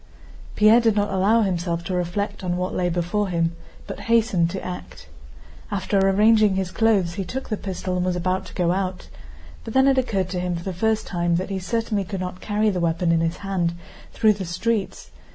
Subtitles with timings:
[0.55, 3.55] Pierre did not allow himself to reflect on what lay before him,
[3.85, 5.07] but hastened to act.
[5.69, 9.09] After arranging his clothes, he took the pistol and was about to go out.
[9.63, 12.41] But it then occurred to him for the first time that he certainly could not
[12.41, 13.75] carry the weapon in his hand
[14.11, 15.11] through the streets.